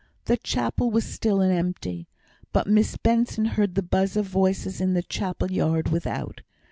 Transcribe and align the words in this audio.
The 0.25 0.37
chapel 0.37 0.89
was 0.89 1.03
still 1.05 1.41
and 1.41 1.53
empty; 1.53 2.07
but 2.51 2.65
Miss 2.65 2.97
Benson 2.97 3.45
heard 3.45 3.75
the 3.75 3.83
buzz 3.83 4.17
of 4.17 4.25
voices 4.25 4.81
in 4.81 4.95
the 4.95 5.03
chapel 5.03 5.51
yard 5.51 5.89
without. 5.89 6.41